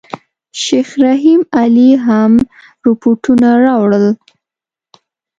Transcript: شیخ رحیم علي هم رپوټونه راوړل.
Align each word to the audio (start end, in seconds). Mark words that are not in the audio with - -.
شیخ 0.63 0.89
رحیم 1.03 1.41
علي 1.59 1.89
هم 2.05 2.31
رپوټونه 2.85 3.49
راوړل. 3.65 4.07